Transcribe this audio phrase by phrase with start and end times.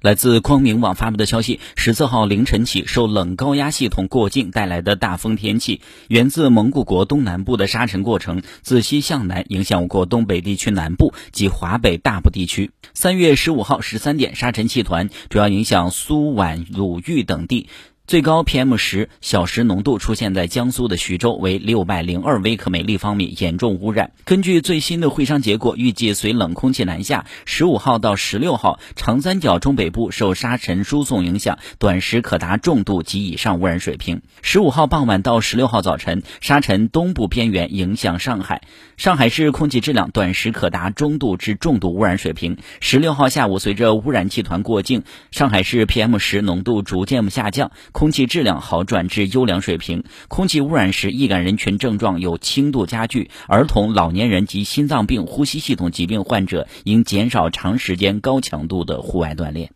[0.00, 12.70] 来自光明网发布的消息，十四号凌晨起，受冷高压系统过境带来的大风天气，源自蒙古国东南部的沙尘过程自西向南影响我国东北地区南部及华北大部地区。
[12.94, 17.68] 三月十五号十三点，沙尘气团主要影响苏皖鲁豫等地。
[18.08, 24.12] 最高 PM 十小时浓度出现在江苏的徐州，为六百零二微克每立方米，严重污染。
[24.24, 34.22] 根据最新的会商结果，预计随冷空气南下，十五号到十六号，长三角中北部受沙尘输送影响，短时可达重度及以上污染水平。
[34.40, 38.62] 十五号傍晚到十六号早晨，沙尘东部边缘影响上海，
[38.96, 42.56] 上海市空气质量短时可达中度至重度污染水平。
[42.80, 47.70] 十六号下午，随着污染气团过境，上海市 PM 十浓度逐渐下降。
[47.98, 50.04] 空气质量好转至优良水平。
[50.28, 59.72] 空气污染时易感人群症状有轻度加剧，儿童、老年人及心脏病、呼吸系统疾病患者应减少长时间高强度的户外锻炼。